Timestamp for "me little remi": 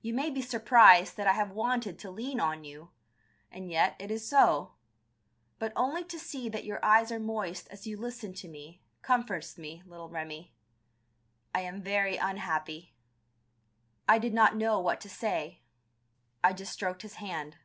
9.58-10.54